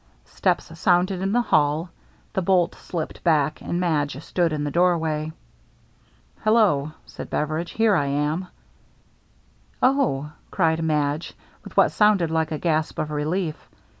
Steps 0.25 0.79
sounded 0.79 1.21
in 1.21 1.31
the 1.31 1.43
hall; 1.43 1.91
the 2.33 2.41
bolt 2.41 2.73
slipped 2.73 3.23
back, 3.23 3.61
and 3.61 3.79
Madge 3.79 4.17
stood 4.23 4.51
in 4.51 4.63
the 4.63 4.71
doorway." 4.71 5.31
Hello," 6.43 6.93
said 7.05 7.29
Beveridge." 7.29 7.69
Here 7.73 7.95
I 7.95 8.07
am."" 8.07 8.47
Oh," 9.83 10.31
cried 10.49 10.83
Madge, 10.83 11.35
with 11.63 11.77
what 11.77 11.91
sounded 11.91 12.31
like 12.31 12.51
a 12.51 12.57
gasp 12.57 12.97
of 12.97 13.11
relief. 13.11 13.67